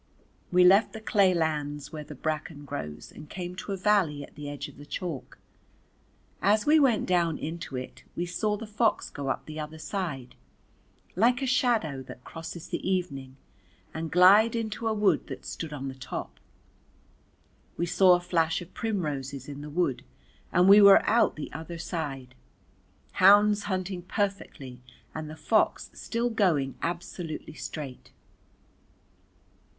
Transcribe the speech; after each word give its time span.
We 0.51 0.63
left 0.63 0.93
the 0.93 0.99
clay 0.99 1.31
lands 1.31 1.93
where 1.93 2.03
the 2.03 2.15
bracken 2.15 2.65
grows 2.65 3.11
and 3.11 3.29
came 3.29 3.55
to 3.57 3.71
a 3.71 3.77
valley 3.77 4.23
at 4.23 4.33
the 4.33 4.49
edge 4.49 4.67
of 4.67 4.77
the 4.77 4.85
chalk. 4.87 5.37
As 6.41 6.65
we 6.65 6.79
went 6.79 7.05
down 7.05 7.37
into 7.37 7.75
it 7.75 8.03
we 8.15 8.25
saw 8.25 8.57
the 8.57 8.65
fox 8.65 9.11
go 9.11 9.27
up 9.27 9.45
the 9.45 9.59
other 9.59 9.77
side 9.77 10.33
like 11.15 11.43
a 11.43 11.45
shadow 11.45 12.01
that 12.01 12.23
crosses 12.23 12.67
the 12.67 12.81
evening, 12.89 13.37
and 13.93 14.09
glide 14.11 14.55
into 14.55 14.87
a 14.87 14.91
wood 14.95 15.27
that 15.27 15.45
stood 15.45 15.71
on 15.71 15.87
the 15.87 15.93
top. 15.93 16.39
We 17.77 17.85
saw 17.85 18.15
a 18.15 18.19
flash 18.19 18.59
of 18.59 18.73
primroses 18.73 19.47
in 19.47 19.61
the 19.61 19.69
wood 19.69 20.03
and 20.51 20.67
we 20.67 20.81
were 20.81 21.07
out 21.07 21.35
the 21.35 21.53
other 21.53 21.77
side, 21.77 22.33
hounds 23.11 23.65
hunting 23.65 24.01
perfectly 24.01 24.81
and 25.13 25.29
the 25.29 25.35
fox 25.37 25.91
still 25.93 26.31
going 26.31 26.73
absolutely 26.81 27.53
straight. 27.53 28.09